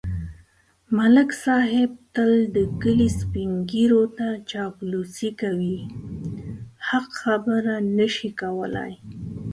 [0.97, 5.79] ملک صاحب تل د کلي سپېنږیروته چاپلوسي کوي.
[6.87, 8.93] حق خبره نشي کولای.